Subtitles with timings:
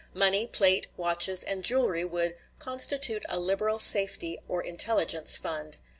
[0.15, 5.77] Money, plate, watches, and jewelry would "constitute a liberal safety or intelligence fund."